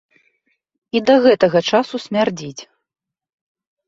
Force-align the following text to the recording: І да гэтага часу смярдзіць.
І 0.99 1.01
да 1.09 1.17
гэтага 1.25 1.59
часу 1.71 1.95
смярдзіць. 2.05 2.61